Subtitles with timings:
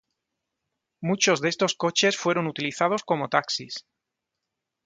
[0.99, 3.85] Muchos de estos coches fueron utilizados como taxis.